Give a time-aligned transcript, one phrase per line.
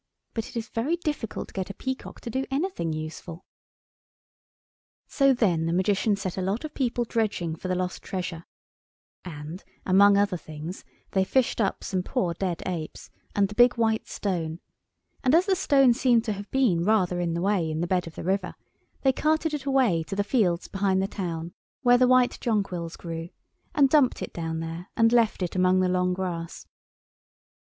[0.33, 3.45] But it is very difficult to get a peacock to do anything useful.
[5.05, 8.45] So then the Magician set a lot of people dredging for the lost treasure;
[9.23, 14.07] and, among other things, they fished up some poor dead apes and the big white
[14.07, 14.59] stone,
[15.23, 18.07] and as the stone seemed to have been rather in the way in the bed
[18.07, 18.55] of the river,
[19.03, 23.29] they carted it away to the fields behind the town, where the white jonquils grew,
[23.75, 26.65] and dumped it down there, and left it among the long grass.